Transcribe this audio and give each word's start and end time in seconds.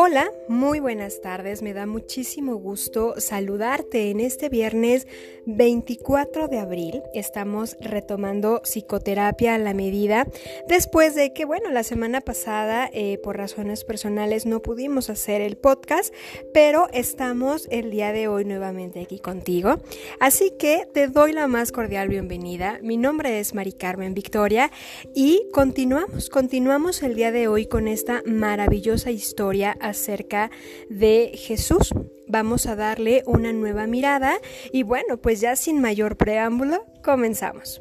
Hola, 0.00 0.30
muy 0.46 0.78
buenas 0.78 1.20
tardes. 1.22 1.60
Me 1.60 1.74
da 1.74 1.84
muchísimo 1.84 2.54
gusto 2.54 3.14
saludarte 3.18 4.12
en 4.12 4.20
este 4.20 4.48
viernes 4.48 5.08
24 5.44 6.46
de 6.46 6.60
abril. 6.60 7.02
Estamos 7.14 7.76
retomando 7.80 8.60
psicoterapia 8.62 9.56
a 9.56 9.58
la 9.58 9.74
medida 9.74 10.28
después 10.68 11.16
de 11.16 11.32
que, 11.32 11.44
bueno, 11.44 11.70
la 11.70 11.82
semana 11.82 12.20
pasada 12.20 12.88
eh, 12.92 13.18
por 13.24 13.38
razones 13.38 13.82
personales 13.82 14.46
no 14.46 14.62
pudimos 14.62 15.10
hacer 15.10 15.40
el 15.40 15.56
podcast, 15.56 16.14
pero 16.54 16.88
estamos 16.92 17.66
el 17.72 17.90
día 17.90 18.12
de 18.12 18.28
hoy 18.28 18.44
nuevamente 18.44 19.00
aquí 19.00 19.18
contigo. 19.18 19.80
Así 20.20 20.52
que 20.56 20.86
te 20.94 21.08
doy 21.08 21.32
la 21.32 21.48
más 21.48 21.72
cordial 21.72 22.08
bienvenida. 22.08 22.78
Mi 22.82 22.96
nombre 22.98 23.40
es 23.40 23.52
Mari 23.52 23.72
Carmen 23.72 24.14
Victoria 24.14 24.70
y 25.12 25.48
continuamos, 25.52 26.30
continuamos 26.30 27.02
el 27.02 27.16
día 27.16 27.32
de 27.32 27.48
hoy 27.48 27.66
con 27.66 27.88
esta 27.88 28.22
maravillosa 28.26 29.10
historia 29.10 29.76
acerca 29.88 30.50
de 30.90 31.32
Jesús. 31.34 31.94
Vamos 32.26 32.66
a 32.66 32.76
darle 32.76 33.22
una 33.26 33.52
nueva 33.52 33.86
mirada 33.86 34.38
y 34.72 34.82
bueno, 34.82 35.16
pues 35.16 35.40
ya 35.40 35.56
sin 35.56 35.80
mayor 35.80 36.16
preámbulo, 36.16 36.84
comenzamos. 37.02 37.80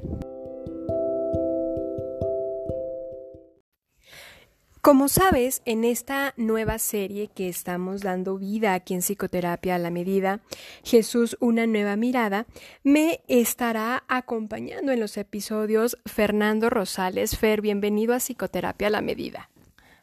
Como 4.88 5.10
sabes, 5.10 5.64
en 5.66 5.84
esta 5.84 6.34
nueva 6.38 6.80
serie 6.80 7.28
que 7.28 7.50
estamos 7.50 8.04
dando 8.04 8.38
vida 8.38 8.74
aquí 8.74 8.94
en 8.94 9.02
Psicoterapia 9.02 9.76
a 9.76 9.80
la 9.80 9.92
Medida, 9.92 10.40
Jesús, 10.82 11.36
una 11.42 11.68
nueva 11.68 11.98
mirada, 11.98 12.46
me 12.84 13.20
estará 13.28 14.06
acompañando 14.08 14.94
en 14.94 15.02
los 15.02 15.18
episodios 15.18 15.98
Fernando 16.06 16.70
Rosales. 16.70 17.38
Fer, 17.38 17.60
bienvenido 17.60 18.14
a 18.14 18.22
Psicoterapia 18.22 18.88
a 18.88 18.92
la 18.92 19.02
Medida. 19.02 19.50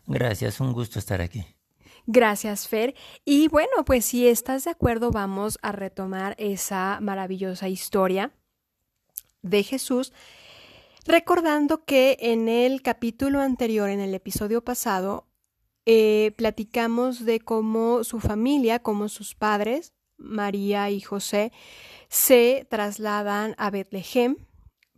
Gracias, 0.07 0.61
un 0.61 0.75
gusto 0.75 0.99
estar 0.99 1.23
aquí. 1.23 1.47
Gracias, 2.07 2.69
Fer. 2.69 2.95
Y 3.25 3.49
bueno, 3.49 3.85
pues 3.87 4.05
si 4.05 4.29
estás 4.29 4.65
de 4.65 4.71
acuerdo, 4.71 5.11
vamos 5.11 5.59
a 5.63 5.73
retomar 5.73 6.35
esa 6.39 6.99
maravillosa 7.01 7.69
historia 7.69 8.33
de 9.41 9.63
Jesús, 9.63 10.13
recordando 11.07 11.85
que 11.85 12.19
en 12.21 12.49
el 12.49 12.83
capítulo 12.83 13.41
anterior, 13.41 13.89
en 13.89 14.01
el 14.01 14.15
episodio 14.15 14.63
pasado, 14.63 15.27
eh, 15.87 16.33
platicamos 16.37 17.25
de 17.25 17.41
cómo 17.41 18.05
su 18.05 18.21
familia, 18.21 18.81
cómo 18.81 19.09
sus 19.09 19.35
padres, 19.35 19.95
María 20.17 20.91
y 20.91 21.01
José, 21.01 21.53
se 22.09 22.67
trasladan 22.71 23.55
a 23.57 23.71
Betlehem 23.71 24.37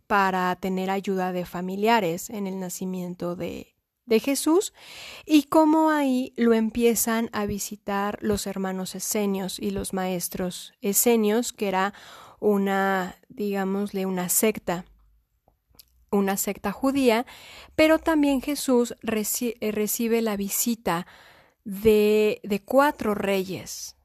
para 0.07 0.55
tener 0.57 0.89
ayuda 0.89 1.31
de 1.31 1.45
familiares 1.45 2.29
en 2.29 2.47
el 2.47 2.59
nacimiento 2.59 3.35
de, 3.35 3.76
de 4.07 4.19
Jesús 4.19 4.73
y 5.25 5.43
cómo 5.43 5.91
ahí 5.91 6.33
lo 6.37 6.53
empiezan 6.53 7.29
a 7.33 7.45
visitar 7.45 8.17
los 8.21 8.47
hermanos 8.47 8.95
esenios 8.95 9.59
y 9.59 9.69
los 9.69 9.93
maestros 9.93 10.73
esenios, 10.81 11.53
que 11.53 11.67
era 11.67 11.93
una, 12.39 13.15
digámosle, 13.29 14.05
una 14.05 14.29
secta, 14.29 14.85
una 16.09 16.37
secta 16.37 16.71
judía, 16.71 17.25
pero 17.75 17.99
también 17.99 18.41
Jesús 18.41 18.95
eh, 19.01 19.71
recibe 19.71 20.21
la 20.21 20.37
visita 20.37 21.05
de, 21.65 22.39
de, 22.43 22.63
cuatro 22.63 23.13
reyes, 23.13 23.97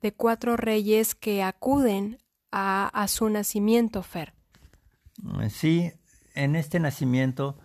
de 0.00 0.14
cuatro 0.14 0.56
reyes 0.56 1.14
que 1.14 1.42
acuden 1.42 2.18
a, 2.50 2.88
a 2.88 3.06
su 3.06 3.28
nacimiento, 3.28 4.02
Fer. 4.02 4.32
Sí, 5.50 5.92
en 6.34 6.56
este 6.56 6.80
nacimiento 6.80 7.58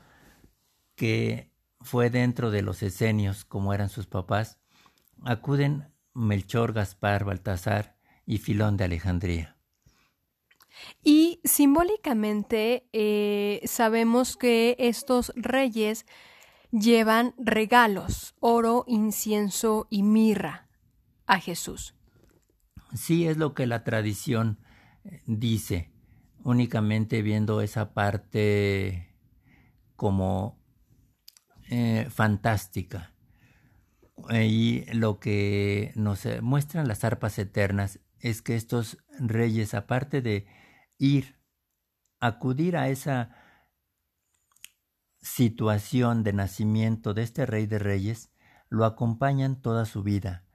que 0.95 1.49
fue 1.81 2.09
dentro 2.09 2.52
de 2.52 2.61
los 2.61 2.83
esenios, 2.83 3.45
como 3.45 3.73
eran 3.73 3.89
sus 3.89 4.08
papás, 4.08 4.59
acuden 5.23 5.94
Melchor, 6.14 6.73
Gaspar, 6.73 7.23
Baltasar 7.23 7.98
y 8.26 8.39
Filón 8.39 8.77
de 8.77 8.86
Alejandría. 8.86 9.58
Y 11.04 11.39
simbólicamente 11.43 12.88
eh, 12.93 13.61
sabemos 13.65 14.38
que 14.38 14.76
estos 14.80 15.32
reyes 15.36 16.05
llevan 16.71 17.33
regalos, 17.38 18.36
oro, 18.39 18.83
incienso 18.88 19.88
y 19.89 20.04
mirra 20.04 20.67
a 21.26 21.39
Jesús. 21.39 21.95
Sí, 22.94 23.27
es 23.27 23.38
lo 23.38 23.54
que 23.54 23.65
la 23.65 23.83
tradición 23.83 24.59
eh, 25.04 25.21
dice, 25.26 25.92
únicamente 26.44 27.21
viendo 27.21 27.61
esa 27.61 27.94
parte 27.94 29.15
como 29.95 30.57
eh, 31.70 32.08
fantástica. 32.10 33.14
Y 34.32 34.86
lo 34.94 35.20
que 35.20 35.92
nos 35.95 36.26
eh, 36.26 36.42
muestran 36.42 36.88
las 36.88 37.04
arpas 37.04 37.38
eternas 37.38 38.00
es 38.20 38.42
que 38.42 38.55
estos 38.55 38.98
reyes, 39.20 39.73
aparte 39.73 40.22
de 40.22 40.48
ir, 40.98 41.36
acudir 42.20 42.77
a 42.77 42.89
esa 42.89 43.36
situación 45.22 46.23
de 46.23 46.33
nacimiento 46.33 47.14
de 47.14 47.23
este 47.23 47.45
rey 47.45 47.67
de 47.67 47.80
reyes, 47.80 48.32
lo 48.70 48.86
acompañan 48.86 49.61
toda 49.61 49.86
su 49.86 50.04
vida. 50.04 50.45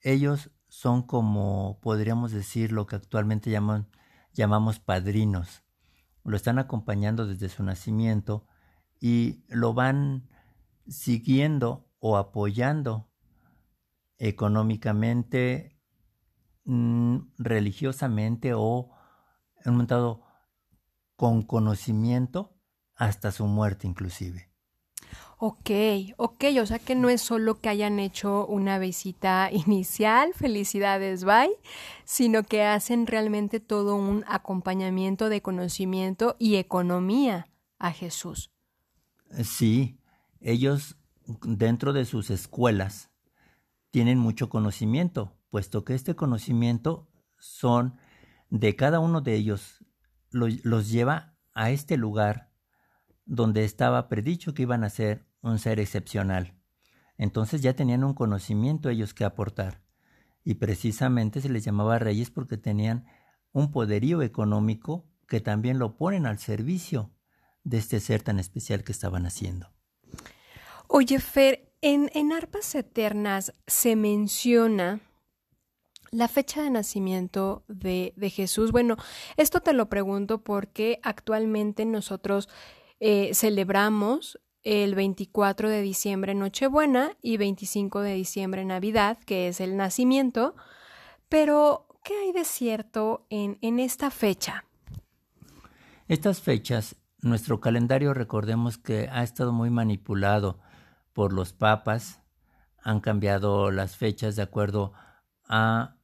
Ellos 0.00 0.50
son 0.68 1.02
como, 1.02 1.80
podríamos 1.80 2.30
decir, 2.32 2.72
lo 2.72 2.86
que 2.86 2.96
actualmente 2.96 3.50
llaman, 3.50 3.88
llamamos 4.32 4.78
padrinos. 4.80 5.64
Lo 6.24 6.36
están 6.36 6.58
acompañando 6.58 7.26
desde 7.26 7.48
su 7.48 7.62
nacimiento 7.62 8.46
y 9.00 9.44
lo 9.48 9.74
van 9.74 10.28
siguiendo 10.86 11.88
o 11.98 12.16
apoyando 12.16 13.08
económicamente, 14.18 15.76
mm, 16.64 17.18
religiosamente 17.38 18.52
o 18.54 18.90
en 19.64 19.70
un 19.70 19.74
momento 19.76 20.22
con 21.16 21.42
conocimiento 21.42 22.56
hasta 22.94 23.32
su 23.32 23.46
muerte 23.46 23.86
inclusive. 23.86 24.52
Ok, 25.38 25.70
ok, 26.18 26.44
o 26.60 26.66
sea 26.66 26.78
que 26.78 26.94
no 26.94 27.10
es 27.10 27.20
solo 27.20 27.60
que 27.60 27.68
hayan 27.68 27.98
hecho 27.98 28.46
una 28.46 28.78
visita 28.78 29.50
inicial, 29.66 30.32
felicidades, 30.34 31.24
bye, 31.24 31.50
sino 32.04 32.44
que 32.44 32.62
hacen 32.62 33.08
realmente 33.08 33.58
todo 33.58 33.96
un 33.96 34.24
acompañamiento 34.28 35.28
de 35.28 35.42
conocimiento 35.42 36.36
y 36.38 36.56
economía 36.56 37.48
a 37.80 37.90
Jesús. 37.90 38.52
Sí, 39.42 39.98
ellos 40.42 40.96
dentro 41.42 41.92
de 41.92 42.04
sus 42.04 42.30
escuelas 42.30 43.10
tienen 43.90 44.18
mucho 44.18 44.48
conocimiento, 44.48 45.36
puesto 45.50 45.84
que 45.84 45.94
este 45.94 46.16
conocimiento 46.16 47.08
son 47.38 47.96
de 48.50 48.76
cada 48.76 49.00
uno 49.00 49.20
de 49.20 49.34
ellos, 49.34 49.84
los 50.30 50.90
lleva 50.90 51.36
a 51.54 51.70
este 51.70 51.96
lugar 51.96 52.50
donde 53.24 53.64
estaba 53.64 54.08
predicho 54.08 54.54
que 54.54 54.62
iban 54.62 54.84
a 54.84 54.90
ser 54.90 55.26
un 55.42 55.58
ser 55.58 55.80
excepcional. 55.80 56.54
Entonces 57.18 57.60
ya 57.60 57.74
tenían 57.74 58.04
un 58.04 58.14
conocimiento 58.14 58.88
ellos 58.88 59.14
que 59.14 59.24
aportar. 59.24 59.82
Y 60.44 60.54
precisamente 60.54 61.40
se 61.40 61.48
les 61.48 61.64
llamaba 61.64 61.98
reyes 61.98 62.30
porque 62.30 62.56
tenían 62.56 63.06
un 63.52 63.70
poderío 63.70 64.22
económico 64.22 65.06
que 65.28 65.40
también 65.40 65.78
lo 65.78 65.96
ponen 65.96 66.26
al 66.26 66.38
servicio 66.38 67.14
de 67.64 67.78
este 67.78 68.00
ser 68.00 68.22
tan 68.22 68.38
especial 68.38 68.82
que 68.82 68.92
estaban 68.92 69.24
haciendo. 69.24 69.72
Oye, 70.94 71.20
Fer, 71.20 71.72
en, 71.80 72.10
en 72.12 72.34
Arpas 72.34 72.74
Eternas 72.74 73.54
se 73.66 73.96
menciona 73.96 75.00
la 76.10 76.28
fecha 76.28 76.62
de 76.62 76.68
nacimiento 76.68 77.64
de, 77.66 78.12
de, 78.16 78.28
Jesús. 78.28 78.72
Bueno, 78.72 78.98
esto 79.38 79.60
te 79.60 79.72
lo 79.72 79.88
pregunto 79.88 80.44
porque 80.44 81.00
actualmente 81.02 81.86
nosotros 81.86 82.50
eh, 83.00 83.30
celebramos 83.32 84.38
el 84.64 84.94
24 84.94 85.70
de 85.70 85.80
diciembre 85.80 86.34
Nochebuena 86.34 87.16
y 87.22 87.38
25 87.38 88.02
de 88.02 88.12
diciembre 88.12 88.62
Navidad, 88.66 89.16
que 89.24 89.48
es 89.48 89.62
el 89.62 89.78
nacimiento. 89.78 90.54
Pero, 91.30 91.86
¿qué 92.04 92.12
hay 92.18 92.32
de 92.32 92.44
cierto 92.44 93.24
en, 93.30 93.56
en 93.62 93.80
esta 93.80 94.10
fecha? 94.10 94.66
Estas 96.06 96.42
fechas, 96.42 96.96
nuestro 97.22 97.60
calendario 97.60 98.12
recordemos 98.12 98.76
que 98.76 99.08
ha 99.10 99.22
estado 99.22 99.54
muy 99.54 99.70
manipulado 99.70 100.58
por 101.12 101.32
los 101.32 101.52
papas, 101.52 102.20
han 102.82 103.00
cambiado 103.00 103.70
las 103.70 103.96
fechas 103.96 104.36
de 104.36 104.42
acuerdo 104.42 104.92
a 105.48 105.96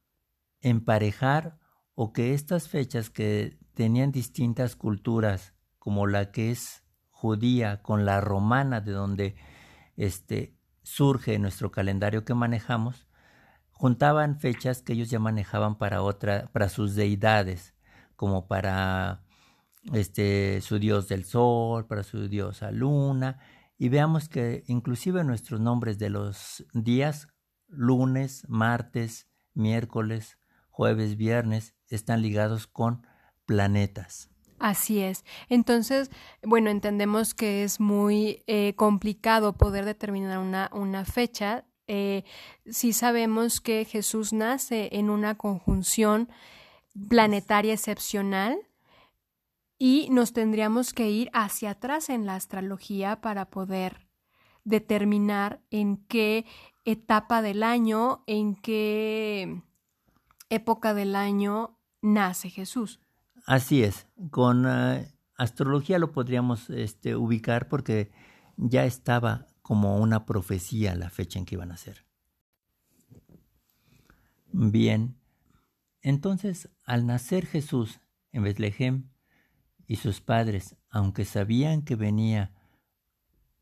emparejar 0.61 1.59
o 1.95 2.13
que 2.13 2.33
estas 2.33 2.69
fechas 2.69 3.09
que 3.09 3.59
tenían 3.73 4.11
distintas 4.11 4.75
culturas, 4.75 5.53
como 5.77 6.07
la 6.07 6.31
que 6.31 6.51
es 6.51 6.83
judía 7.09 7.81
con 7.81 8.05
la 8.05 8.21
romana, 8.21 8.79
de 8.81 8.91
donde 8.91 9.35
este, 9.97 10.57
surge 10.83 11.37
nuestro 11.39 11.71
calendario 11.71 12.23
que 12.23 12.33
manejamos, 12.33 13.07
juntaban 13.71 14.39
fechas 14.39 14.81
que 14.81 14.93
ellos 14.93 15.09
ya 15.09 15.19
manejaban 15.19 15.77
para 15.77 16.01
otra, 16.01 16.49
para 16.53 16.69
sus 16.69 16.95
deidades, 16.95 17.75
como 18.15 18.47
para 18.47 19.23
este 19.93 20.61
su 20.61 20.79
dios 20.79 21.07
del 21.07 21.25
sol, 21.25 21.85
para 21.87 22.03
su 22.03 22.27
diosa 22.27 22.71
luna, 22.71 23.39
y 23.79 23.87
veamos 23.87 24.27
que 24.27 24.63
inclusive 24.67 25.23
nuestros 25.23 25.59
nombres 25.61 25.97
de 25.97 26.09
los 26.09 26.65
días 26.73 27.29
lunes, 27.67 28.43
martes, 28.49 29.27
miércoles, 29.53 30.37
jueves, 30.69 31.15
viernes, 31.15 31.75
están 31.87 32.21
ligados 32.21 32.67
con 32.67 33.07
planetas. 33.45 34.29
Así 34.59 34.99
es. 34.99 35.23
Entonces, 35.47 36.11
bueno, 36.43 36.69
entendemos 36.69 37.33
que 37.33 37.63
es 37.63 37.79
muy 37.79 38.43
eh, 38.47 38.73
complicado 38.75 39.53
poder 39.53 39.85
determinar 39.85 40.39
una, 40.39 40.69
una 40.73 41.05
fecha. 41.05 41.65
Eh, 41.87 42.25
si 42.69 42.91
sabemos 42.91 43.61
que 43.61 43.85
Jesús 43.85 44.33
nace 44.33 44.89
en 44.91 45.09
una 45.09 45.35
conjunción 45.35 46.29
planetaria 47.07 47.73
excepcional 47.73 48.59
y 49.79 50.09
nos 50.11 50.33
tendríamos 50.33 50.93
que 50.93 51.09
ir 51.09 51.31
hacia 51.33 51.71
atrás 51.71 52.09
en 52.09 52.25
la 52.25 52.35
astrología 52.35 53.21
para 53.21 53.49
poder 53.49 54.05
determinar 54.65 55.61
en 55.71 55.97
qué 56.07 56.45
etapa 56.83 57.41
del 57.41 57.63
año, 57.63 58.23
en 58.27 58.55
qué 58.55 59.63
época 60.49 60.93
del 60.93 61.15
año 61.15 61.79
nace 62.01 62.49
Jesús. 62.49 62.99
Así 63.45 63.81
es, 63.81 64.05
con 64.29 64.65
eh, 64.67 65.13
astrología 65.37 65.97
lo 65.97 66.11
podríamos 66.11 66.69
este, 66.69 67.15
ubicar 67.15 67.69
porque 67.69 68.11
ya 68.57 68.83
estaba 68.83 69.47
como 69.61 69.97
una 69.97 70.25
profecía 70.25 70.93
la 70.95 71.09
fecha 71.09 71.39
en 71.39 71.45
que 71.45 71.55
iban 71.55 71.71
a 71.71 71.77
ser. 71.77 72.05
Bien, 74.51 75.15
entonces 76.01 76.69
al 76.83 77.05
nacer 77.05 77.45
Jesús 77.45 78.01
en 78.33 78.43
Betlehem 78.43 79.09
y 79.89 79.95
sus 79.95 80.21
padres, 80.21 80.77
aunque 80.91 81.25
sabían 81.25 81.81
que 81.81 81.95
venía 81.95 82.53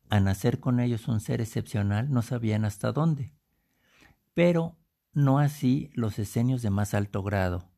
a 0.10 0.20
nacer 0.20 0.60
con 0.60 0.82
ellos 0.82 1.08
un 1.08 1.22
ser 1.22 1.40
excepcional, 1.40 2.12
no 2.12 2.22
sabían 2.22 2.66
hasta 2.66 2.92
dónde. 2.92 3.34
Pero 4.34 4.78
no 5.14 5.40
así 5.40 5.90
los 5.94 6.20
esenios 6.20 6.62
de 6.62 6.70
más 6.70 6.94
alto 6.94 7.24
grado. 7.24 7.72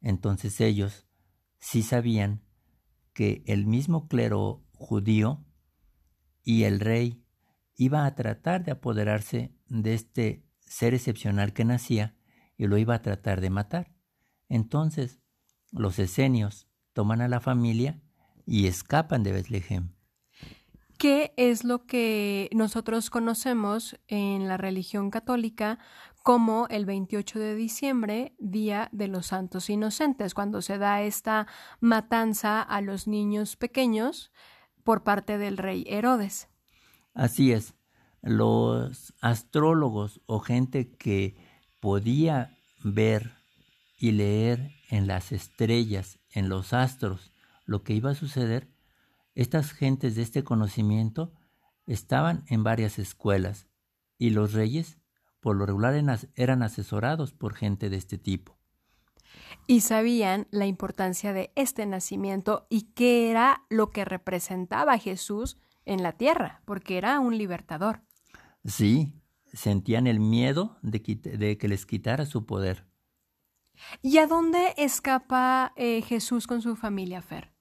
Entonces 0.00 0.58
ellos 0.62 1.06
sí 1.58 1.82
sabían 1.82 2.42
que 3.12 3.44
el 3.46 3.66
mismo 3.66 4.08
clero 4.08 4.64
judío 4.72 5.44
y 6.42 6.62
el 6.62 6.80
rey 6.80 7.26
iba 7.74 8.06
a 8.06 8.14
tratar 8.14 8.64
de 8.64 8.72
apoderarse 8.72 9.54
de 9.66 9.92
este 9.92 10.46
ser 10.60 10.94
excepcional 10.94 11.52
que 11.52 11.66
nacía 11.66 12.16
y 12.56 12.68
lo 12.68 12.78
iba 12.78 12.94
a 12.94 13.02
tratar 13.02 13.42
de 13.42 13.50
matar. 13.50 13.94
Entonces 14.48 15.20
los 15.72 15.98
esenios 15.98 16.70
toman 16.96 17.20
a 17.20 17.28
la 17.28 17.40
familia 17.40 18.00
y 18.46 18.68
escapan 18.68 19.22
de 19.22 19.32
Betlehem. 19.32 19.90
¿Qué 20.96 21.34
es 21.36 21.62
lo 21.62 21.84
que 21.84 22.48
nosotros 22.54 23.10
conocemos 23.10 24.00
en 24.08 24.48
la 24.48 24.56
religión 24.56 25.10
católica 25.10 25.78
como 26.22 26.66
el 26.70 26.86
28 26.86 27.38
de 27.38 27.54
diciembre, 27.54 28.34
Día 28.38 28.88
de 28.92 29.08
los 29.08 29.26
Santos 29.26 29.68
Inocentes, 29.68 30.32
cuando 30.32 30.62
se 30.62 30.78
da 30.78 31.02
esta 31.02 31.46
matanza 31.80 32.62
a 32.62 32.80
los 32.80 33.06
niños 33.06 33.56
pequeños 33.56 34.32
por 34.82 35.04
parte 35.04 35.36
del 35.36 35.58
rey 35.58 35.84
Herodes. 35.86 36.48
Así 37.12 37.52
es, 37.52 37.74
los 38.22 39.12
astrólogos 39.20 40.22
o 40.24 40.40
gente 40.40 40.88
que 40.96 41.36
podía 41.78 42.56
ver 42.82 43.34
y 43.98 44.12
leer 44.12 44.72
en 44.88 45.06
las 45.06 45.32
estrellas, 45.32 46.18
en 46.36 46.50
los 46.50 46.74
astros, 46.74 47.32
lo 47.64 47.82
que 47.82 47.94
iba 47.94 48.10
a 48.10 48.14
suceder, 48.14 48.68
estas 49.34 49.72
gentes 49.72 50.14
de 50.14 50.22
este 50.22 50.44
conocimiento 50.44 51.32
estaban 51.86 52.44
en 52.48 52.62
varias 52.62 52.98
escuelas 52.98 53.66
y 54.18 54.30
los 54.30 54.52
reyes 54.52 54.98
por 55.40 55.56
lo 55.56 55.64
regular 55.64 55.94
eran 56.34 56.62
asesorados 56.62 57.32
por 57.32 57.54
gente 57.54 57.88
de 57.88 57.96
este 57.96 58.18
tipo. 58.18 58.58
Y 59.66 59.80
sabían 59.80 60.46
la 60.50 60.66
importancia 60.66 61.32
de 61.32 61.52
este 61.54 61.86
nacimiento 61.86 62.66
y 62.68 62.92
qué 62.92 63.30
era 63.30 63.64
lo 63.70 63.90
que 63.90 64.04
representaba 64.04 64.98
Jesús 64.98 65.56
en 65.86 66.02
la 66.02 66.12
tierra, 66.12 66.60
porque 66.66 66.98
era 66.98 67.18
un 67.20 67.38
libertador. 67.38 68.02
Sí, 68.64 69.14
sentían 69.52 70.06
el 70.06 70.20
miedo 70.20 70.76
de, 70.82 71.00
que 71.02 71.68
les 71.68 71.86
quitara 71.86 72.26
su 72.26 72.44
poder. 72.44 72.84
¿Y 74.02 74.18
a 74.18 74.26
dónde 74.26 74.74
escapa 74.76 75.72
eh, 75.76 76.02
Jesús 76.02 76.46
con 76.46 76.62
su 76.62 76.76
familia, 76.76 77.22
Fer? 77.22 77.52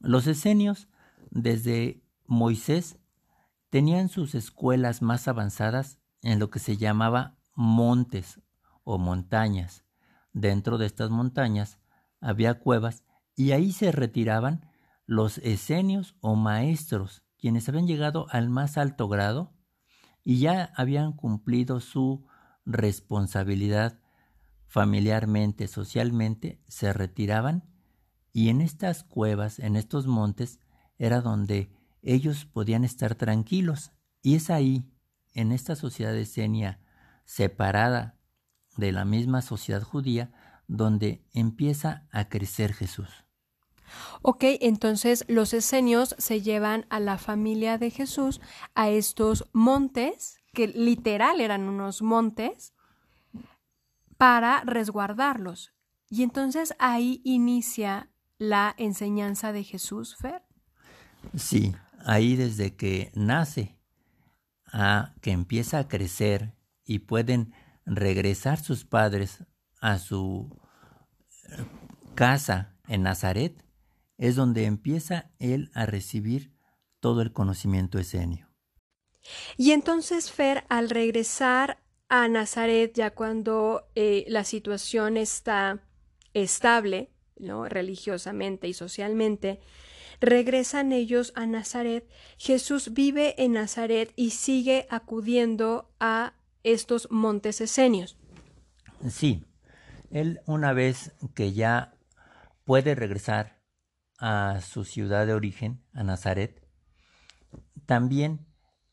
Los 0.00 0.26
esenios, 0.26 0.88
desde 1.30 2.02
Moisés, 2.26 2.98
tenían 3.70 4.08
sus 4.08 4.34
escuelas 4.34 5.02
más 5.02 5.28
avanzadas 5.28 5.98
en 6.22 6.38
lo 6.38 6.50
que 6.50 6.58
se 6.58 6.76
llamaba 6.76 7.36
montes 7.54 8.40
o 8.84 8.98
montañas. 8.98 9.84
Dentro 10.32 10.78
de 10.78 10.86
estas 10.86 11.10
montañas 11.10 11.78
había 12.20 12.58
cuevas 12.58 13.04
y 13.34 13.52
ahí 13.52 13.72
se 13.72 13.92
retiraban 13.92 14.70
los 15.06 15.38
esenios 15.38 16.16
o 16.20 16.36
maestros, 16.36 17.24
quienes 17.38 17.68
habían 17.68 17.86
llegado 17.86 18.26
al 18.30 18.48
más 18.48 18.78
alto 18.78 19.08
grado 19.08 19.52
y 20.22 20.40
ya 20.40 20.72
habían 20.76 21.12
cumplido 21.12 21.80
su 21.80 22.26
responsabilidad 22.66 23.98
familiarmente, 24.68 25.66
socialmente, 25.66 26.60
se 26.68 26.92
retiraban 26.92 27.64
y 28.32 28.50
en 28.50 28.60
estas 28.60 29.02
cuevas, 29.02 29.58
en 29.58 29.74
estos 29.74 30.06
montes, 30.06 30.60
era 30.98 31.20
donde 31.20 31.72
ellos 32.02 32.44
podían 32.44 32.84
estar 32.84 33.16
tranquilos. 33.16 33.92
Y 34.22 34.36
es 34.36 34.50
ahí, 34.50 34.84
en 35.32 35.50
esta 35.50 35.74
sociedad 35.74 36.16
esenia 36.16 36.80
separada 37.24 38.16
de 38.76 38.92
la 38.92 39.04
misma 39.04 39.42
sociedad 39.42 39.82
judía, 39.82 40.32
donde 40.68 41.24
empieza 41.32 42.06
a 42.12 42.28
crecer 42.28 42.74
Jesús. 42.74 43.08
Ok, 44.22 44.44
entonces 44.60 45.24
los 45.28 45.54
esenios 45.54 46.14
se 46.18 46.42
llevan 46.42 46.86
a 46.90 47.00
la 47.00 47.16
familia 47.16 47.78
de 47.78 47.90
Jesús 47.90 48.40
a 48.74 48.90
estos 48.90 49.48
montes, 49.52 50.36
que 50.52 50.68
literal 50.68 51.40
eran 51.40 51.68
unos 51.68 52.02
montes, 52.02 52.74
para 54.18 54.60
resguardarlos. 54.64 55.72
Y 56.10 56.22
entonces 56.22 56.74
ahí 56.78 57.22
inicia 57.24 58.10
la 58.36 58.74
enseñanza 58.76 59.52
de 59.52 59.64
Jesús, 59.64 60.16
Fer? 60.16 60.42
Sí, 61.34 61.74
ahí 62.04 62.36
desde 62.36 62.76
que 62.76 63.10
nace 63.14 63.78
a 64.72 65.14
que 65.22 65.30
empieza 65.30 65.78
a 65.78 65.88
crecer 65.88 66.54
y 66.84 67.00
pueden 67.00 67.54
regresar 67.86 68.58
sus 68.58 68.84
padres 68.84 69.44
a 69.80 69.98
su 69.98 70.58
eh, 71.44 71.64
casa 72.14 72.74
en 72.86 73.02
Nazaret, 73.02 73.64
es 74.16 74.36
donde 74.36 74.64
empieza 74.64 75.30
él 75.38 75.70
a 75.74 75.86
recibir 75.86 76.52
todo 77.00 77.22
el 77.22 77.32
conocimiento 77.32 77.98
esenio. 77.98 78.48
Y 79.56 79.72
entonces 79.72 80.30
Fer, 80.30 80.64
al 80.68 80.90
regresar 80.90 81.82
a 82.08 82.26
Nazaret, 82.28 82.92
ya 82.94 83.10
cuando 83.10 83.88
eh, 83.94 84.24
la 84.28 84.44
situación 84.44 85.16
está 85.16 85.80
estable, 86.32 87.10
¿no? 87.36 87.68
religiosamente 87.68 88.66
y 88.66 88.74
socialmente, 88.74 89.60
regresan 90.20 90.92
ellos 90.92 91.32
a 91.36 91.46
Nazaret. 91.46 92.08
Jesús 92.38 92.94
vive 92.94 93.34
en 93.42 93.52
Nazaret 93.52 94.12
y 94.16 94.30
sigue 94.30 94.86
acudiendo 94.90 95.90
a 96.00 96.34
estos 96.64 97.08
montes 97.10 97.60
esenios. 97.60 98.16
Sí, 99.08 99.44
él 100.10 100.40
una 100.46 100.72
vez 100.72 101.12
que 101.34 101.52
ya 101.52 101.94
puede 102.64 102.94
regresar 102.94 103.60
a 104.18 104.60
su 104.62 104.84
ciudad 104.84 105.26
de 105.26 105.34
origen, 105.34 105.84
a 105.92 106.02
Nazaret, 106.02 106.66
también 107.86 108.46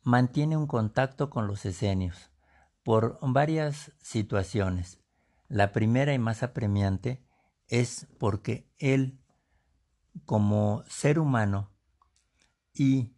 mantiene 0.04 0.56
un 0.56 0.68
contacto 0.68 1.32
con 1.32 1.48
los 1.48 1.66
esenios 1.66 2.35
por 2.86 3.18
varias 3.20 3.92
situaciones. 4.00 5.02
La 5.48 5.72
primera 5.72 6.14
y 6.14 6.20
más 6.20 6.44
apremiante 6.44 7.26
es 7.68 8.08
porque 8.20 8.72
él, 8.78 9.20
como 10.26 10.84
ser 10.88 11.18
humano, 11.18 11.72
y 12.76 13.16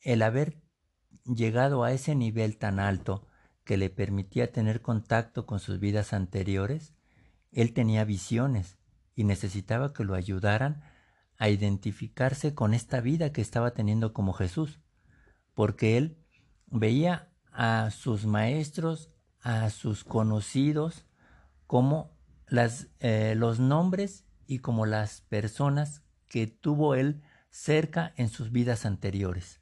el 0.00 0.22
haber 0.22 0.60
llegado 1.24 1.84
a 1.84 1.92
ese 1.92 2.16
nivel 2.16 2.58
tan 2.58 2.80
alto 2.80 3.28
que 3.62 3.76
le 3.76 3.90
permitía 3.90 4.50
tener 4.50 4.82
contacto 4.82 5.46
con 5.46 5.60
sus 5.60 5.78
vidas 5.78 6.12
anteriores, 6.12 6.92
él 7.52 7.74
tenía 7.74 8.04
visiones 8.04 8.76
y 9.14 9.22
necesitaba 9.22 9.92
que 9.92 10.02
lo 10.02 10.16
ayudaran 10.16 10.82
a 11.38 11.48
identificarse 11.48 12.56
con 12.56 12.74
esta 12.74 13.00
vida 13.00 13.30
que 13.30 13.40
estaba 13.40 13.70
teniendo 13.70 14.12
como 14.12 14.32
Jesús, 14.32 14.80
porque 15.54 15.96
él 15.96 16.18
veía 16.66 17.35
a 17.56 17.90
sus 17.90 18.26
maestros, 18.26 19.10
a 19.40 19.70
sus 19.70 20.04
conocidos, 20.04 21.06
como 21.66 22.16
las, 22.46 22.88
eh, 23.00 23.34
los 23.36 23.58
nombres 23.58 24.24
y 24.46 24.58
como 24.58 24.86
las 24.86 25.22
personas 25.22 26.02
que 26.28 26.46
tuvo 26.46 26.94
él 26.94 27.22
cerca 27.50 28.12
en 28.16 28.28
sus 28.28 28.52
vidas 28.52 28.84
anteriores. 28.84 29.60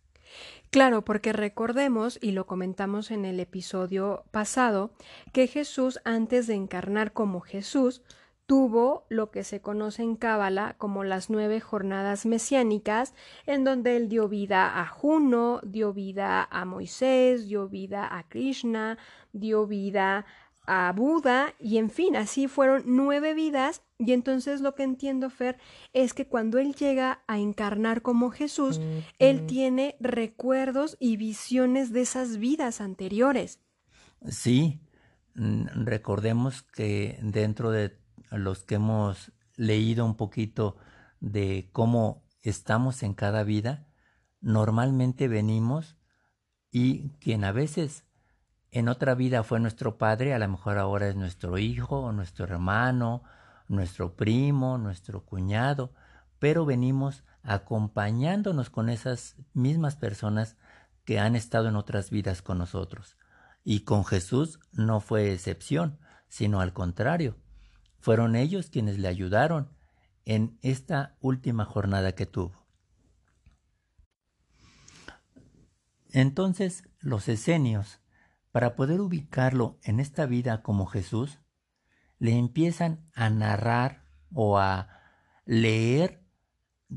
Claro, 0.71 1.05
porque 1.05 1.33
recordemos, 1.33 2.19
y 2.21 2.33
lo 2.33 2.47
comentamos 2.47 3.13
en 3.13 3.25
el 3.25 3.39
episodio 3.39 4.25
pasado, 4.33 4.93
que 5.33 5.47
Jesús, 5.47 6.01
antes 6.05 6.49
de 6.49 6.55
encarnar 6.55 7.13
como 7.13 7.41
Jesús, 7.41 8.03
tuvo 8.47 9.07
lo 9.09 9.31
que 9.31 9.45
se 9.45 9.61
conoce 9.61 10.03
en 10.03 10.17
Cábala 10.17 10.75
como 10.79 11.05
las 11.05 11.31
nueve 11.31 11.61
jornadas 11.61 12.27
mesiánicas, 12.27 13.15
en 13.47 13.65
donde 13.65 13.97
él 13.97 14.09
dio 14.09 14.29
vida 14.29 14.81
a 14.81 14.87
Juno, 14.87 15.61
dio 15.65 15.93
vida 15.93 16.47
a 16.51 16.65
Moisés, 16.65 17.47
dio 17.47 17.69
vida 17.69 18.07
a 18.17 18.29
Krishna, 18.29 18.99
dio 19.33 19.67
vida 19.67 20.27
a 20.67 20.93
Buda 20.93 21.55
y 21.59 21.79
en 21.79 21.91
fin, 21.91 22.17
así 22.17 22.49
fueron 22.49 22.85
nueve 22.87 23.35
vidas 23.35 23.83
y 23.99 24.13
entonces 24.13 24.61
lo 24.61 24.75
que 24.75 24.83
entiendo, 24.83 25.31
Fer, 25.31 25.59
es 25.93 26.15
que 26.15 26.27
cuando 26.27 26.59
él 26.59 26.75
llega 26.75 27.23
a 27.27 27.39
encarnar 27.39 28.03
como 28.03 28.31
Jesús, 28.31 28.81
él 29.19 29.47
tiene 29.47 29.97
recuerdos 30.01 30.97
y 30.99 31.17
visiones 31.17 31.93
de 31.93 32.03
esas 32.03 32.39
vidas 32.39 32.81
anteriores. 32.81 33.61
Sí, 34.29 34.81
mm, 35.35 35.85
recordemos 35.85 36.63
que 36.63 37.19
dentro 37.23 37.71
de 37.71 38.04
los 38.37 38.65
que 38.65 38.77
hemos 38.77 39.33
leído 39.57 40.05
un 40.05 40.17
poquito 40.17 40.77
de 41.21 41.69
cómo 41.73 42.25
estamos 42.43 43.03
en 43.03 43.15
cada 43.15 43.43
vida, 43.45 43.87
normalmente 44.41 45.29
venimos 45.29 45.97
y 46.71 47.11
quien 47.21 47.45
a 47.45 47.53
veces 47.53 48.05
en 48.71 48.89
otra 48.89 49.15
vida 49.15 49.43
fue 49.45 49.61
nuestro 49.61 49.99
padre, 49.99 50.35
a 50.35 50.39
lo 50.39 50.49
mejor 50.49 50.79
ahora 50.79 51.09
es 51.09 51.15
nuestro 51.15 51.59
hijo 51.59 52.13
nuestro 52.13 52.45
hermano, 52.45 53.23
nuestro 53.69 54.17
primo, 54.17 54.79
nuestro 54.79 55.25
cuñado, 55.25 55.95
pero 56.39 56.65
venimos 56.65 57.25
acompañándonos 57.43 58.71
con 58.71 58.89
esas 58.89 59.37
mismas 59.53 59.97
personas 59.97 60.57
que 61.05 61.19
han 61.19 61.37
estado 61.37 61.69
en 61.69 61.77
otras 61.77 62.11
vidas 62.11 62.43
con 62.43 62.59
nosotros. 62.59 63.17
Y 63.63 63.81
con 63.81 64.05
Jesús 64.05 64.61
no 64.73 65.01
fue 65.01 65.33
excepción, 65.33 65.99
sino 66.29 66.61
al 66.61 66.73
contrario. 66.73 67.37
Fueron 68.05 68.37
ellos 68.37 68.69
quienes 68.69 68.99
le 68.99 69.09
ayudaron 69.09 69.71
en 70.27 70.59
esta 70.61 71.17
última 71.21 71.65
jornada 71.65 72.15
que 72.15 72.27
tuvo. 72.27 72.67
Entonces 76.11 76.87
los 77.01 77.31
esenios 77.31 78.03
para 78.53 78.77
poder 78.77 79.01
ubicarlo 79.01 79.79
en 79.83 80.01
esta 80.01 80.27
vida 80.27 80.63
como 80.63 80.85
Jesús, 80.85 81.39
le 82.19 82.37
empiezan 82.37 83.09
a 83.15 83.31
narrar 83.31 84.05
o 84.35 84.59
a 84.59 84.91
leer 85.47 86.29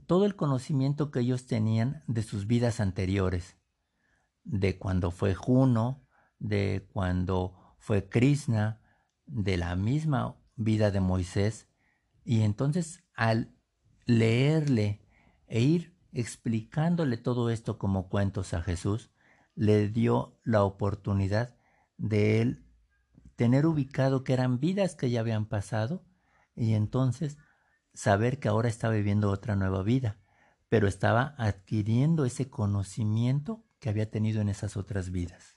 todo 0.08 0.26
el 0.26 0.36
conocimiento 0.36 1.10
que 1.10 1.22
ellos 1.22 1.48
tenían 1.48 2.04
de 2.08 2.22
sus 2.22 2.48
vidas 2.48 2.82
anteriores, 2.82 3.56
de 4.44 4.78
cuando 4.78 5.12
fue 5.12 5.36
Juno, 5.36 6.06
de 6.38 6.86
cuando 6.92 7.78
fue 7.78 8.10
Krishna, 8.10 8.82
de 9.26 9.56
la 9.56 9.78
misma 9.78 10.36
vida 10.58 10.92
de 10.92 11.00
Moisés, 11.00 11.68
y 12.26 12.42
entonces 12.42 13.04
al 13.16 13.56
leerle 14.06 15.02
e 15.48 15.62
ir 15.62 15.96
explicándole 16.12 17.18
todo 17.18 17.50
esto 17.50 17.78
como 17.78 18.10
cuentos 18.10 18.54
a 18.54 18.62
Jesús, 18.62 19.12
le 19.56 19.90
dio 19.90 20.40
la 20.44 20.64
oportunidad 20.64 21.56
de 21.98 22.42
él 22.42 22.66
tener 23.36 23.66
ubicado 23.66 24.24
que 24.24 24.34
eran 24.34 24.60
vidas 24.60 24.96
que 24.96 25.10
ya 25.10 25.22
habían 25.22 25.46
pasado 25.46 26.04
y 26.56 26.74
entonces 26.74 27.38
saber 27.94 28.40
que 28.40 28.48
ahora 28.48 28.68
está 28.68 28.90
viviendo 28.90 29.32
otra 29.32 29.56
nueva 29.56 29.84
vida, 29.84 30.18
pero 30.70 30.88
estaba 30.88 31.36
adquiriendo 31.38 32.26
ese 32.26 32.50
conocimiento 32.50 33.64
que 33.80 33.90
había 33.90 34.10
tenido 34.10 34.42
en 34.42 34.50
esas 34.50 34.78
otras 34.78 35.12
vidas. 35.12 35.57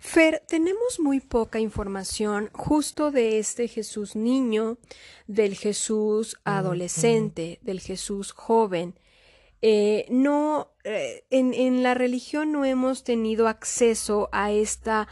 Fer, 0.00 0.42
tenemos 0.48 0.98
muy 0.98 1.20
poca 1.20 1.60
información 1.60 2.50
justo 2.52 3.10
de 3.10 3.38
este 3.38 3.68
Jesús 3.68 4.16
niño, 4.16 4.78
del 5.26 5.54
Jesús 5.54 6.36
adolescente, 6.44 7.58
del 7.62 7.80
Jesús 7.80 8.32
joven, 8.32 8.98
eh, 9.60 10.06
no, 10.08 10.70
eh, 10.84 11.24
en, 11.30 11.52
en 11.52 11.82
la 11.82 11.94
religión 11.94 12.52
no 12.52 12.64
hemos 12.64 13.02
tenido 13.02 13.48
acceso 13.48 14.28
a 14.32 14.52
esta 14.52 15.08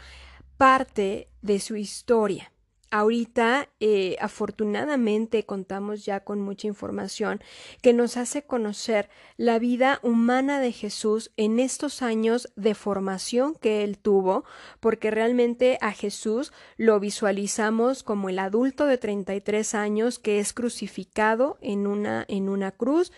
parte 0.57 1.29
de 1.41 1.59
su 1.59 1.75
historia. 1.75 2.51
Ahorita, 2.89 3.67
eh, 3.81 4.15
afortunadamente, 4.21 5.43
contamos 5.43 6.05
ya 6.05 6.21
con 6.21 6.39
mucha 6.39 6.67
información 6.67 7.41
que 7.81 7.91
nos 7.91 8.15
hace 8.15 8.43
conocer 8.43 9.09
la 9.35 9.59
vida 9.59 9.99
humana 10.03 10.61
de 10.61 10.71
Jesús 10.71 11.31
en 11.35 11.59
estos 11.59 12.01
años 12.01 12.49
de 12.55 12.75
formación 12.75 13.55
que 13.55 13.83
él 13.83 13.97
tuvo, 13.97 14.45
porque 14.79 15.11
realmente 15.11 15.77
a 15.81 15.91
Jesús 15.91 16.53
lo 16.77 16.97
visualizamos 17.01 18.03
como 18.03 18.29
el 18.29 18.39
adulto 18.39 18.85
de 18.85 18.97
33 18.97 19.75
años 19.75 20.17
que 20.17 20.39
es 20.39 20.53
crucificado 20.53 21.57
en 21.59 21.87
una, 21.87 22.23
en 22.29 22.47
una 22.47 22.71
cruz, 22.71 23.11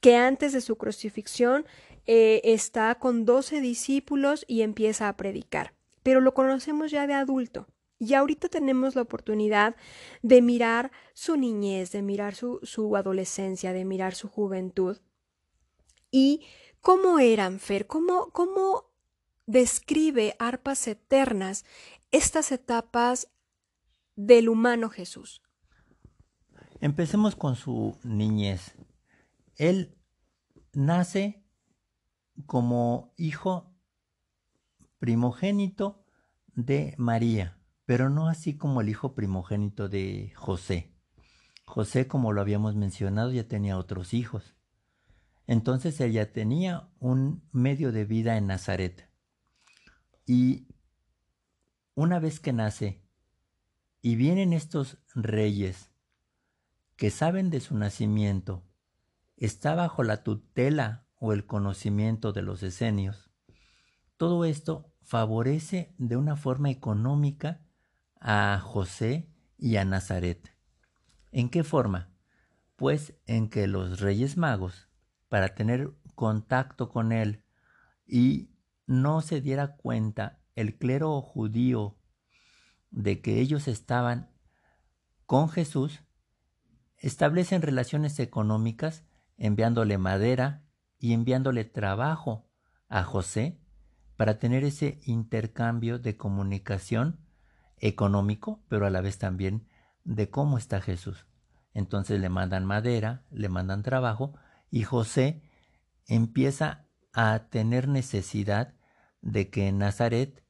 que 0.00 0.14
antes 0.14 0.52
de 0.52 0.60
su 0.60 0.76
crucifixión 0.76 1.66
eh, 2.06 2.42
está 2.44 2.94
con 2.94 3.24
12 3.24 3.60
discípulos 3.60 4.44
y 4.46 4.62
empieza 4.62 5.08
a 5.08 5.16
predicar. 5.16 5.74
Pero 6.04 6.20
lo 6.20 6.32
conocemos 6.32 6.92
ya 6.92 7.08
de 7.08 7.14
adulto. 7.14 7.66
Y 7.98 8.14
ahorita 8.14 8.48
tenemos 8.48 8.94
la 8.94 9.02
oportunidad 9.02 9.76
de 10.22 10.42
mirar 10.42 10.92
su 11.14 11.36
niñez, 11.36 11.92
de 11.92 12.02
mirar 12.02 12.34
su, 12.34 12.60
su 12.62 12.94
adolescencia, 12.96 13.72
de 13.72 13.84
mirar 13.84 14.14
su 14.14 14.28
juventud. 14.28 14.98
Y 16.10 16.44
cómo 16.82 17.18
eran, 17.18 17.58
Fer, 17.58 17.86
cómo, 17.86 18.30
cómo 18.32 18.84
describe 19.46 20.36
Arpas 20.38 20.86
Eternas 20.88 21.64
estas 22.10 22.52
etapas 22.52 23.28
del 24.14 24.48
humano 24.48 24.90
Jesús. 24.90 25.42
Empecemos 26.80 27.34
con 27.34 27.56
su 27.56 27.98
niñez. 28.02 28.74
Él 29.56 29.96
nace 30.72 31.42
como 32.44 33.14
hijo 33.16 33.74
primogénito 34.98 36.04
de 36.54 36.94
María 36.98 37.55
pero 37.86 38.10
no 38.10 38.28
así 38.28 38.56
como 38.56 38.80
el 38.80 38.88
hijo 38.88 39.14
primogénito 39.14 39.88
de 39.88 40.32
José. 40.34 40.92
José, 41.64 42.06
como 42.06 42.32
lo 42.32 42.40
habíamos 42.40 42.74
mencionado, 42.74 43.32
ya 43.32 43.48
tenía 43.48 43.78
otros 43.78 44.12
hijos. 44.12 44.56
Entonces 45.46 46.00
ella 46.00 46.32
tenía 46.32 46.88
un 46.98 47.48
medio 47.52 47.92
de 47.92 48.04
vida 48.04 48.36
en 48.36 48.48
Nazaret. 48.48 49.08
Y 50.26 50.66
una 51.94 52.18
vez 52.18 52.40
que 52.40 52.52
nace 52.52 53.02
y 54.02 54.16
vienen 54.16 54.52
estos 54.52 54.98
reyes 55.14 55.90
que 56.96 57.10
saben 57.10 57.50
de 57.50 57.60
su 57.60 57.76
nacimiento, 57.76 58.64
está 59.36 59.74
bajo 59.74 60.02
la 60.02 60.24
tutela 60.24 61.06
o 61.18 61.32
el 61.32 61.46
conocimiento 61.46 62.32
de 62.32 62.42
los 62.42 62.62
esenios, 62.62 63.30
todo 64.16 64.44
esto 64.44 64.92
favorece 65.02 65.94
de 65.98 66.16
una 66.16 66.36
forma 66.36 66.70
económica 66.70 67.65
a 68.20 68.60
José 68.62 69.28
y 69.58 69.76
a 69.76 69.84
Nazaret. 69.84 70.54
¿En 71.32 71.48
qué 71.48 71.64
forma? 71.64 72.10
Pues 72.76 73.14
en 73.26 73.48
que 73.48 73.66
los 73.66 74.00
reyes 74.00 74.36
magos, 74.36 74.88
para 75.28 75.54
tener 75.54 75.92
contacto 76.14 76.88
con 76.88 77.12
él 77.12 77.44
y 78.06 78.50
no 78.86 79.20
se 79.20 79.40
diera 79.40 79.76
cuenta 79.76 80.40
el 80.54 80.76
clero 80.78 81.20
judío 81.20 81.98
de 82.90 83.20
que 83.20 83.40
ellos 83.40 83.68
estaban 83.68 84.30
con 85.26 85.48
Jesús, 85.48 86.02
establecen 86.98 87.62
relaciones 87.62 88.18
económicas 88.20 89.04
enviándole 89.36 89.98
madera 89.98 90.64
y 90.98 91.12
enviándole 91.12 91.64
trabajo 91.64 92.48
a 92.88 93.02
José 93.02 93.60
para 94.16 94.38
tener 94.38 94.64
ese 94.64 95.00
intercambio 95.04 95.98
de 95.98 96.16
comunicación 96.16 97.25
económico, 97.78 98.60
pero 98.68 98.86
a 98.86 98.90
la 98.90 99.00
vez 99.00 99.18
también 99.18 99.68
de 100.04 100.30
cómo 100.30 100.58
está 100.58 100.80
Jesús. 100.80 101.26
Entonces 101.72 102.20
le 102.20 102.28
mandan 102.28 102.64
madera, 102.64 103.24
le 103.30 103.48
mandan 103.48 103.82
trabajo 103.82 104.34
y 104.70 104.82
José 104.82 105.42
empieza 106.06 106.86
a 107.12 107.48
tener 107.50 107.88
necesidad 107.88 108.74
de 109.20 109.50
que 109.50 109.68
en 109.68 109.78
Nazaret 109.78 110.44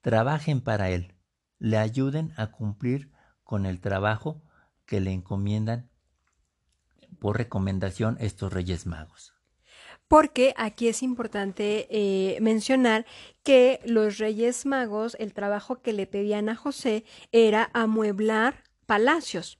trabajen 0.00 0.60
para 0.60 0.90
él, 0.90 1.14
le 1.58 1.78
ayuden 1.78 2.32
a 2.36 2.48
cumplir 2.48 3.12
con 3.42 3.66
el 3.66 3.80
trabajo 3.80 4.42
que 4.84 5.00
le 5.00 5.12
encomiendan 5.12 5.90
por 7.18 7.38
recomendación 7.38 8.16
estos 8.20 8.52
reyes 8.52 8.86
magos 8.86 9.35
porque 10.08 10.54
aquí 10.56 10.88
es 10.88 11.02
importante 11.02 11.88
eh, 11.90 12.38
mencionar 12.40 13.06
que 13.42 13.80
los 13.84 14.18
Reyes 14.18 14.66
Magos, 14.66 15.16
el 15.18 15.32
trabajo 15.32 15.82
que 15.82 15.92
le 15.92 16.06
pedían 16.06 16.48
a 16.48 16.56
José 16.56 17.04
era 17.32 17.70
amueblar 17.72 18.64
palacios. 18.86 19.58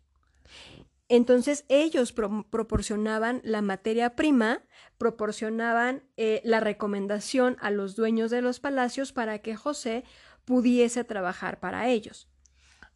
Entonces 1.08 1.64
ellos 1.68 2.12
proporcionaban 2.12 3.40
la 3.44 3.62
materia 3.62 4.16
prima, 4.16 4.62
proporcionaban 4.98 6.02
eh, 6.16 6.40
la 6.44 6.58
recomendación 6.58 7.56
a 7.60 7.70
los 7.70 7.94
dueños 7.94 8.30
de 8.30 8.42
los 8.42 8.58
palacios 8.58 9.12
para 9.12 9.38
que 9.38 9.54
José 9.54 10.04
pudiese 10.44 11.04
trabajar 11.04 11.60
para 11.60 11.88
ellos. 11.88 12.28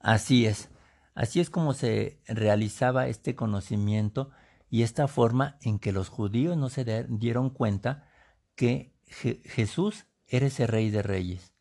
Así 0.00 0.47
es, 0.47 0.71
así 1.14 1.40
es 1.40 1.50
como 1.50 1.73
se 1.73 2.19
realizaba 2.26 3.07
este 3.07 3.37
conocimiento 3.37 4.30
y 4.71 4.85
esta 4.85 5.09
forma 5.09 5.59
en 5.61 5.79
que 5.81 5.93
los 5.93 6.09
judíos 6.09 6.57
no 6.57 6.69
se 6.69 7.05
dieron 7.09 7.50
cuenta 7.50 8.09
que 8.55 8.95
Jesús 9.05 10.07
era 10.27 10.47
ese 10.47 10.67
rey 10.67 10.91
de 10.91 11.03
reyes. 11.03 11.53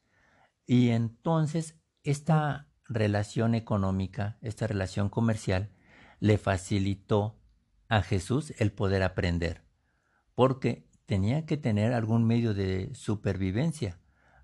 Y 0.68 0.90
entonces 0.90 1.76
esta 2.04 2.70
relación 2.88 3.56
económica, 3.56 4.38
esta 4.42 4.68
relación 4.68 5.10
comercial, 5.10 5.72
le 6.20 6.38
facilitó 6.38 7.40
a 7.88 8.04
Jesús 8.04 8.54
el 8.60 8.72
poder 8.72 9.02
aprender, 9.02 9.64
porque 10.36 10.88
tenía 11.08 11.48
que 11.48 11.58
tener 11.58 11.94
algún 11.94 12.26
medio 12.26 12.54
de 12.54 12.94
supervivencia. 12.94 14.00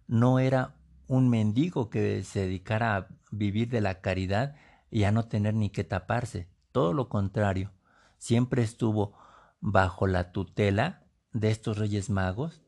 No 0.08 0.40
era 0.40 0.76
un 1.08 1.30
mendigo 1.30 1.92
que 1.92 2.24
se 2.24 2.42
dedicara 2.42 2.96
a 2.96 3.08
vivir 3.32 3.70
de 3.70 3.82
la 3.82 4.02
caridad 4.02 4.56
y 4.90 5.04
a 5.04 5.12
no 5.12 5.28
tener 5.28 5.54
ni 5.54 5.70
que 5.70 5.84
taparse. 5.84 6.48
Todo 6.72 6.94
lo 6.94 7.10
contrario, 7.10 7.72
siempre 8.18 8.64
estuvo 8.64 9.18
bajo 9.60 10.08
la 10.08 10.32
tutela 10.32 11.06
de 11.32 11.52
estos 11.52 11.78
reyes 11.78 12.10
magos 12.10 12.62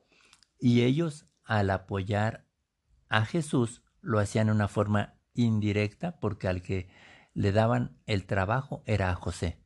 y 0.60 0.82
ellos 0.82 1.27
al 1.44 1.70
apoyar 1.70 2.48
a 3.10 3.25
Jesús 3.25 3.84
lo 4.01 4.20
hacían 4.20 4.48
de 4.48 4.54
una 4.54 4.68
forma 4.68 5.16
indirecta 5.34 6.20
porque 6.20 6.48
al 6.48 6.62
que 6.62 6.89
le 7.34 7.51
daban 7.51 7.98
el 8.06 8.25
trabajo 8.25 8.84
era 8.86 9.12
a 9.12 9.16
José. 9.16 9.62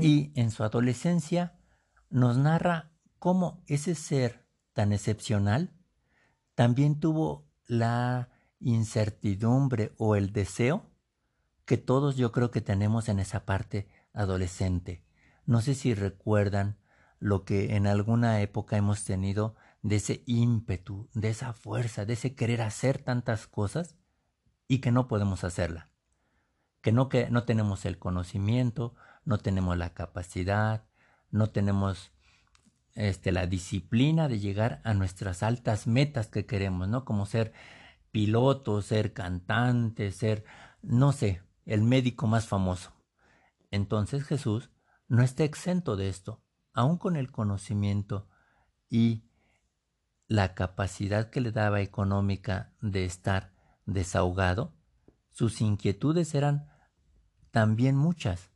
Y 0.00 0.32
en 0.34 0.50
su 0.50 0.64
adolescencia 0.64 1.58
nos 2.10 2.36
narra 2.36 2.90
cómo 3.18 3.62
ese 3.66 3.94
ser 3.94 4.46
tan 4.72 4.92
excepcional 4.92 5.74
también 6.54 6.98
tuvo 6.98 7.46
la 7.66 8.30
incertidumbre 8.60 9.92
o 9.98 10.16
el 10.16 10.32
deseo 10.32 10.90
que 11.68 11.76
todos 11.76 12.16
yo 12.16 12.32
creo 12.32 12.50
que 12.50 12.62
tenemos 12.62 13.10
en 13.10 13.18
esa 13.18 13.44
parte 13.44 13.90
adolescente. 14.14 15.04
No 15.44 15.60
sé 15.60 15.74
si 15.74 15.92
recuerdan 15.92 16.78
lo 17.18 17.44
que 17.44 17.76
en 17.76 17.86
alguna 17.86 18.40
época 18.40 18.78
hemos 18.78 19.04
tenido 19.04 19.54
de 19.82 19.96
ese 19.96 20.22
ímpetu, 20.24 21.10
de 21.12 21.28
esa 21.28 21.52
fuerza, 21.52 22.06
de 22.06 22.14
ese 22.14 22.34
querer 22.34 22.62
hacer 22.62 23.02
tantas 23.02 23.46
cosas 23.46 23.96
y 24.66 24.78
que 24.78 24.90
no 24.90 25.08
podemos 25.08 25.44
hacerla. 25.44 25.90
Que 26.80 26.90
no, 26.90 27.10
que 27.10 27.28
no 27.28 27.44
tenemos 27.44 27.84
el 27.84 27.98
conocimiento, 27.98 28.94
no 29.26 29.36
tenemos 29.36 29.76
la 29.76 29.92
capacidad, 29.92 30.86
no 31.30 31.50
tenemos 31.50 32.12
este, 32.94 33.30
la 33.30 33.46
disciplina 33.46 34.26
de 34.26 34.38
llegar 34.38 34.80
a 34.84 34.94
nuestras 34.94 35.42
altas 35.42 35.86
metas 35.86 36.28
que 36.28 36.46
queremos, 36.46 36.88
¿no? 36.88 37.04
Como 37.04 37.26
ser 37.26 37.52
piloto, 38.10 38.80
ser 38.80 39.12
cantante, 39.12 40.12
ser, 40.12 40.46
no 40.80 41.12
sé, 41.12 41.42
el 41.68 41.82
médico 41.82 42.26
más 42.26 42.48
famoso. 42.48 42.92
Entonces 43.70 44.24
Jesús 44.24 44.70
no 45.06 45.22
está 45.22 45.44
exento 45.44 45.96
de 45.96 46.08
esto, 46.08 46.42
aun 46.72 46.96
con 46.96 47.14
el 47.14 47.30
conocimiento 47.30 48.26
y 48.88 49.28
la 50.28 50.54
capacidad 50.54 51.28
que 51.28 51.42
le 51.42 51.52
daba 51.52 51.82
económica 51.82 52.72
de 52.80 53.04
estar 53.04 53.52
desahogado, 53.84 54.74
sus 55.28 55.60
inquietudes 55.60 56.34
eran 56.34 56.70
también 57.50 57.96
muchas, 57.96 58.50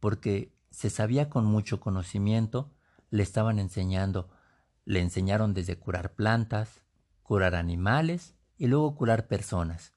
porque 0.00 0.58
se 0.70 0.88
sabía 0.88 1.28
con 1.28 1.44
mucho 1.44 1.78
conocimiento, 1.78 2.74
le 3.10 3.22
estaban 3.22 3.58
enseñando, 3.58 4.30
le 4.86 5.00
enseñaron 5.00 5.52
desde 5.52 5.78
curar 5.78 6.14
plantas, 6.14 6.80
curar 7.22 7.54
animales 7.54 8.34
y 8.56 8.66
luego 8.66 8.94
curar 8.94 9.28
personas, 9.28 9.94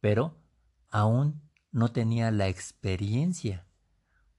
pero 0.00 0.42
aún 0.90 1.51
no 1.72 1.90
tenía 1.90 2.30
la 2.30 2.48
experiencia 2.48 3.66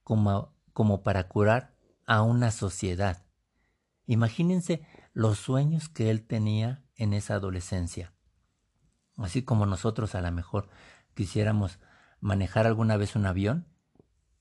como, 0.04 0.56
como 0.72 1.04
para 1.04 1.28
curar 1.28 1.76
a 2.06 2.22
una 2.22 2.52
sociedad. 2.52 3.26
Imagínense 4.06 4.86
los 5.14 5.40
sueños 5.40 5.90
que 5.90 6.10
él 6.10 6.26
tenía 6.26 6.86
en 6.96 7.14
esa 7.14 7.36
adolescencia. 7.36 8.14
Así 9.18 9.44
como 9.44 9.66
nosotros 9.66 10.16
a 10.16 10.22
lo 10.22 10.32
mejor 10.32 10.70
quisiéramos 11.14 11.80
manejar 12.20 12.68
alguna 12.68 12.98
vez 12.98 13.16
un 13.16 13.26
avión, 13.26 13.68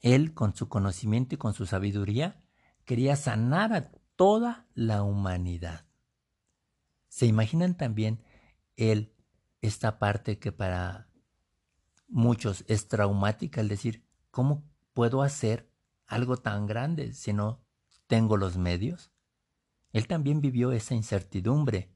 él 0.01 0.35
con 0.35 0.55
su 0.55 0.69
conocimiento 0.69 1.35
y 1.35 1.39
con 1.39 1.55
su 1.55 1.67
sabiduría 1.67 2.43
quería 2.85 3.17
sanar 3.17 3.73
a 3.73 3.91
toda 4.17 4.67
la 4.75 5.03
humanidad. 5.03 5.87
¿Se 7.09 7.27
imaginan 7.27 7.77
también 7.77 8.25
él 8.77 9.15
esta 9.61 9.99
parte 9.99 10.39
que 10.39 10.51
para 10.51 11.09
muchos 12.13 12.65
es 12.69 12.89
traumática, 12.89 13.61
el 13.61 13.69
decir, 13.69 14.05
¿cómo 14.31 14.63
puedo 14.93 15.23
hacer 15.23 15.69
algo 16.07 16.37
tan 16.37 16.67
grande 16.67 17.15
si 17.15 17.33
no 17.33 17.65
tengo 18.07 18.37
los 18.37 18.59
medios? 18.59 19.11
Él 19.93 20.07
también 20.07 20.41
vivió 20.41 20.73
esa 20.73 20.95
incertidumbre, 20.95 21.91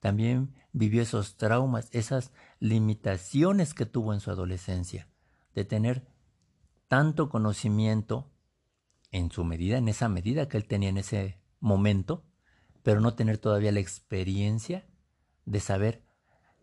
también 0.00 0.54
vivió 0.72 1.02
esos 1.02 1.36
traumas, 1.36 1.88
esas 1.92 2.30
limitaciones 2.60 3.74
que 3.74 3.86
tuvo 3.86 4.12
en 4.12 4.20
su 4.20 4.30
adolescencia, 4.30 5.08
de 5.54 5.64
tener 5.64 6.06
tanto 6.88 7.30
conocimiento 7.30 8.30
en 9.10 9.30
su 9.30 9.44
medida, 9.44 9.78
en 9.78 9.88
esa 9.88 10.08
medida 10.08 10.48
que 10.48 10.58
él 10.58 10.66
tenía 10.66 10.90
en 10.90 10.98
ese 10.98 11.40
momento, 11.58 12.24
pero 12.82 13.00
no 13.00 13.14
tener 13.14 13.38
todavía 13.38 13.72
la 13.72 13.80
experiencia 13.80 14.86
de 15.46 15.60
saber 15.60 16.04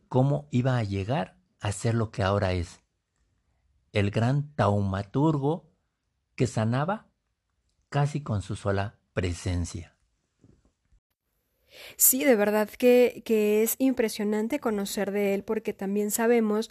cómo 0.07 0.47
iba 0.51 0.77
a 0.77 0.83
llegar 0.83 1.39
a 1.59 1.71
ser 1.71 1.95
lo 1.95 2.11
que 2.11 2.21
ahora 2.21 2.53
es. 2.53 2.81
El 3.91 4.11
gran 4.11 4.53
taumaturgo 4.55 5.69
que 6.35 6.47
sanaba 6.47 7.07
casi 7.89 8.21
con 8.23 8.41
su 8.41 8.55
sola 8.55 8.99
presencia. 9.13 9.97
Sí, 11.97 12.23
de 12.23 12.35
verdad 12.35 12.69
que, 12.69 13.21
que 13.25 13.63
es 13.63 13.75
impresionante 13.79 14.59
conocer 14.59 15.11
de 15.11 15.33
él 15.33 15.43
porque 15.43 15.73
también 15.73 16.11
sabemos 16.11 16.69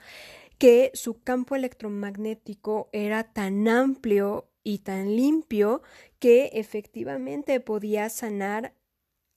que 0.58 0.90
su 0.94 1.22
campo 1.22 1.56
electromagnético 1.56 2.90
era 2.92 3.24
tan 3.32 3.66
amplio 3.66 4.50
y 4.62 4.80
tan 4.80 5.16
limpio 5.16 5.82
que 6.18 6.50
efectivamente 6.54 7.60
podía 7.60 8.10
sanar 8.10 8.74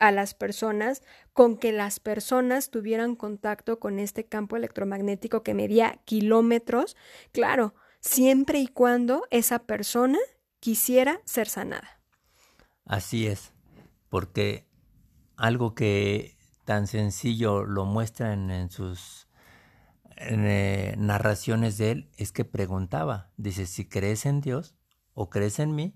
a 0.03 0.11
las 0.11 0.33
personas 0.33 1.01
con 1.31 1.57
que 1.57 1.71
las 1.71 2.01
personas 2.01 2.71
tuvieran 2.71 3.15
contacto 3.15 3.79
con 3.79 3.99
este 3.99 4.25
campo 4.25 4.57
electromagnético 4.57 5.43
que 5.43 5.53
medía 5.53 6.01
kilómetros, 6.03 6.97
claro, 7.31 7.73
siempre 8.01 8.59
y 8.59 8.67
cuando 8.67 9.23
esa 9.31 9.59
persona 9.59 10.19
quisiera 10.59 11.21
ser 11.23 11.47
sanada. 11.47 12.01
Así 12.83 13.27
es, 13.27 13.53
porque 14.09 14.67
algo 15.37 15.73
que 15.73 16.35
tan 16.65 16.87
sencillo 16.87 17.63
lo 17.63 17.85
muestran 17.85 18.51
en 18.51 18.69
sus 18.69 19.29
eh, 20.17 20.95
narraciones 20.97 21.77
de 21.77 21.91
él 21.91 22.11
es 22.17 22.33
que 22.33 22.43
preguntaba, 22.43 23.31
dice, 23.37 23.65
si 23.65 23.87
crees 23.87 24.25
en 24.25 24.41
Dios 24.41 24.75
o 25.13 25.29
crees 25.29 25.59
en 25.59 25.73
mí, 25.73 25.95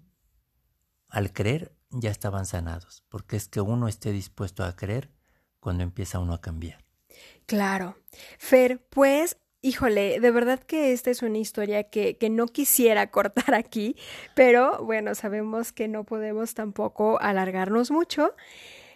al 1.10 1.34
creer 1.34 1.77
ya 1.90 2.12
estaban 2.12 2.46
sanados, 2.46 3.04
porque 3.10 3.36
es 3.36 3.48
que 3.48 3.62
uno 3.62 3.88
esté 3.88 4.12
dispuesto 4.12 4.64
a 4.64 4.76
creer 4.76 5.12
cuando 5.60 5.84
empieza 5.84 6.20
uno 6.20 6.34
a 6.34 6.42
cambiar. 6.42 6.86
Claro. 7.46 7.98
Fer, 8.38 8.86
pues 8.90 9.38
Híjole, 9.64 10.20
de 10.20 10.32
verdad 10.32 10.60
que 10.60 10.94
esta 10.94 11.10
es 11.10 11.24
una 11.24 11.40
historia 11.40 11.86
que, 11.86 12.16
que, 12.18 12.30
no 12.30 12.46
quisiera 12.46 13.08
cortar 13.12 13.56
aquí, 13.56 13.96
pero 14.36 14.84
bueno, 14.86 15.16
sabemos 15.16 15.74
que 15.74 15.88
no 15.88 16.04
podemos 16.04 16.54
tampoco 16.54 17.20
alargarnos 17.20 17.90
mucho. 17.90 18.36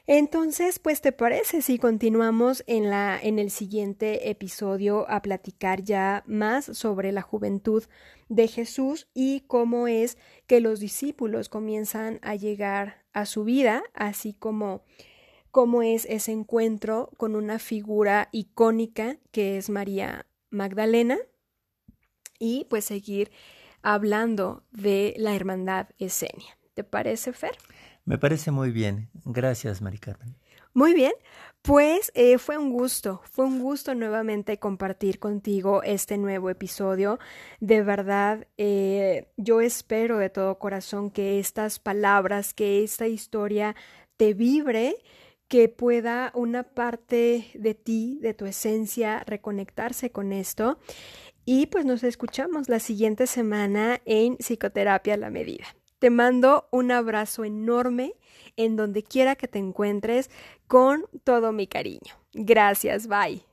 Entonces, 0.07 0.79
pues 0.79 1.01
te 1.01 1.11
parece 1.11 1.61
si 1.61 1.77
continuamos 1.77 2.63
en 2.67 2.89
la 2.89 3.19
en 3.21 3.39
el 3.39 3.51
siguiente 3.51 4.29
episodio 4.29 5.09
a 5.09 5.21
platicar 5.21 5.83
ya 5.83 6.23
más 6.25 6.65
sobre 6.65 7.11
la 7.11 7.21
juventud 7.21 7.83
de 8.31 8.47
Jesús 8.47 9.09
y 9.13 9.41
cómo 9.41 9.89
es 9.89 10.17
que 10.47 10.61
los 10.61 10.79
discípulos 10.79 11.49
comienzan 11.49 12.17
a 12.21 12.35
llegar 12.35 13.03
a 13.11 13.25
su 13.25 13.43
vida, 13.43 13.83
así 13.93 14.33
como 14.33 14.85
cómo 15.51 15.83
es 15.83 16.05
ese 16.05 16.31
encuentro 16.31 17.09
con 17.17 17.35
una 17.35 17.59
figura 17.59 18.29
icónica 18.31 19.17
que 19.31 19.57
es 19.57 19.69
María 19.69 20.27
Magdalena 20.49 21.17
y 22.39 22.67
pues 22.69 22.85
seguir 22.85 23.31
hablando 23.81 24.63
de 24.71 25.13
la 25.17 25.35
hermandad 25.35 25.89
esenia. 25.97 26.57
¿Te 26.73 26.85
parece, 26.85 27.33
Fer? 27.33 27.57
Me 28.05 28.17
parece 28.17 28.51
muy 28.51 28.71
bien. 28.71 29.09
Gracias, 29.25 29.81
Mari 29.81 29.97
Carmen. 29.97 30.37
Muy 30.73 30.93
bien, 30.93 31.11
pues 31.61 32.13
eh, 32.15 32.37
fue 32.37 32.57
un 32.57 32.71
gusto, 32.71 33.21
fue 33.25 33.45
un 33.45 33.59
gusto 33.59 33.93
nuevamente 33.93 34.57
compartir 34.57 35.19
contigo 35.19 35.83
este 35.83 36.17
nuevo 36.17 36.49
episodio. 36.49 37.19
De 37.59 37.83
verdad, 37.83 38.47
eh, 38.57 39.27
yo 39.35 39.59
espero 39.59 40.17
de 40.17 40.29
todo 40.29 40.59
corazón 40.59 41.11
que 41.11 41.39
estas 41.39 41.79
palabras, 41.79 42.53
que 42.53 42.83
esta 42.83 43.07
historia 43.07 43.75
te 44.15 44.33
vibre, 44.33 44.95
que 45.49 45.67
pueda 45.67 46.31
una 46.35 46.63
parte 46.63 47.51
de 47.53 47.73
ti, 47.75 48.17
de 48.21 48.33
tu 48.33 48.45
esencia, 48.45 49.23
reconectarse 49.25 50.09
con 50.09 50.31
esto. 50.31 50.79
Y 51.43 51.65
pues 51.65 51.83
nos 51.83 52.03
escuchamos 52.03 52.69
la 52.69 52.79
siguiente 52.79 53.27
semana 53.27 54.01
en 54.05 54.37
Psicoterapia 54.37 55.15
a 55.15 55.17
la 55.17 55.29
Medida. 55.29 55.65
Te 56.01 56.09
mando 56.09 56.67
un 56.71 56.91
abrazo 56.91 57.43
enorme 57.43 58.15
en 58.57 58.75
donde 58.75 59.03
quiera 59.03 59.35
que 59.35 59.47
te 59.47 59.59
encuentres 59.59 60.31
con 60.65 61.05
todo 61.23 61.51
mi 61.51 61.67
cariño. 61.67 62.15
Gracias, 62.33 63.05
bye. 63.05 63.43